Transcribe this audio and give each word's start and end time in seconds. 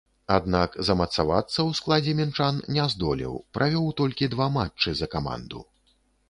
Аднак, 0.35 0.77
замацавацца 0.87 1.53
ў 1.53 1.69
складзе 1.79 2.15
мінчан 2.21 2.57
не 2.77 2.87
здолеў, 2.95 3.37
правёў 3.59 3.85
толькі 4.03 4.31
два 4.37 4.49
матчы 4.57 4.89
за 5.03 5.11
каманду. 5.15 5.63